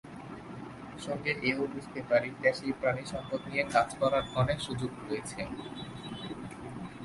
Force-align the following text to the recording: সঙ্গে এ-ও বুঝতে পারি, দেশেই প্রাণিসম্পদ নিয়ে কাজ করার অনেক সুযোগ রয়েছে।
সঙ্গে 0.99 1.31
এ-ও 1.49 1.63
বুঝতে 1.67 1.99
পারি, 2.09 2.29
দেশেই 2.41 2.73
প্রাণিসম্পদ 2.81 3.41
নিয়ে 3.49 3.63
কাজ 3.71 3.89
করার 3.99 4.23
অনেক 4.35 4.57
সুযোগ 4.61 4.91
রয়েছে। 5.07 5.39